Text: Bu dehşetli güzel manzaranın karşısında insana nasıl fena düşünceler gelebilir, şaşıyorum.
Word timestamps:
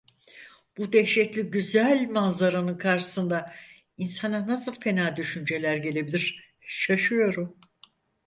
Bu 0.77 0.93
dehşetli 0.93 1.41
güzel 1.41 2.09
manzaranın 2.09 2.77
karşısında 2.77 3.53
insana 3.97 4.47
nasıl 4.47 4.79
fena 4.79 5.17
düşünceler 5.17 5.77
gelebilir, 5.77 6.53
şaşıyorum. 6.67 7.57